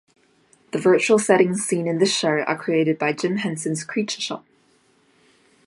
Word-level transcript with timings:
The 0.71 0.79
virtual 0.79 1.19
settings 1.19 1.63
seen 1.63 1.87
in 1.87 1.99
this 1.99 2.11
show 2.11 2.39
are 2.39 2.57
created 2.57 2.97
by 2.97 3.13
Jim 3.13 3.37
Henson's 3.37 3.83
Creature 3.83 4.21
Shop. 4.21 4.45